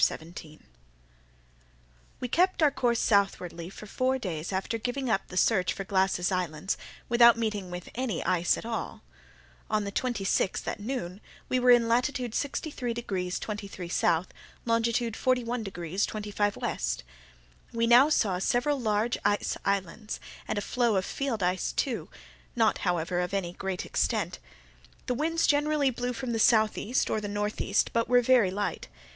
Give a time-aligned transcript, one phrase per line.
[0.01, 0.63] CHAPTER 17
[2.21, 6.31] We kept our course southwardly for four days after giving up the search for Glass's
[6.31, 6.75] islands,
[7.07, 9.03] without meeting with any ice at all.
[9.69, 14.25] On the twenty sixth, at noon, we were in latitude 63 degrees 23' S.,
[14.65, 16.77] longitude 41 degrees 25' W.
[17.71, 21.75] We now saw several large ice islands, and a floe of field ice,
[22.55, 24.39] not, however, of any great extent.
[25.05, 28.87] The winds generally blew from the southeast, or the northeast, but were very light.